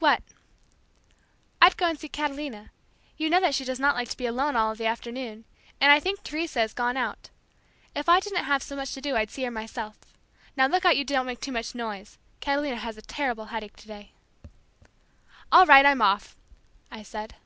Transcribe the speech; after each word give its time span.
"What?" 0.00 0.24
"I'd 1.62 1.76
go 1.76 1.86
and 1.86 1.96
see 1.96 2.08
Catalina, 2.08 2.72
You 3.16 3.30
know 3.30 3.38
that 3.38 3.54
she 3.54 3.64
does 3.64 3.78
not 3.78 3.94
like 3.94 4.08
to 4.08 4.16
be 4.16 4.26
alone 4.26 4.56
all 4.56 4.72
of 4.72 4.78
the 4.78 4.86
afternoon, 4.88 5.44
and 5.80 5.92
I 5.92 6.00
think 6.00 6.24
Teresa 6.24 6.58
has 6.62 6.74
gone 6.74 6.96
out 6.96 7.30
If 7.94 8.08
I 8.08 8.18
didn't 8.18 8.42
have 8.46 8.60
so 8.60 8.74
much 8.74 8.92
to 8.94 9.00
do 9.00 9.14
I'd 9.14 9.30
see 9.30 9.44
her 9.44 9.52
myself. 9.52 9.96
Now, 10.56 10.66
look 10.66 10.84
out 10.84 10.96
you 10.96 11.04
don't 11.04 11.26
make 11.26 11.40
too 11.40 11.52
much 11.52 11.76
noise. 11.76 12.18
Catalina 12.40 12.74
has 12.74 12.96
a 12.98 13.02
terrible 13.02 13.44
headache 13.54 13.76
today." 13.76 14.10
"All 15.52 15.64
right. 15.64 15.86
I'm 15.86 16.02
off!" 16.02 16.34
I 16.90 17.04
said. 17.04 17.36